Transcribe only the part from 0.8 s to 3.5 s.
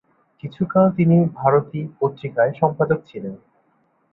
তিনি "ভারতী" পত্রিকার সম্পাদক ছিলেন।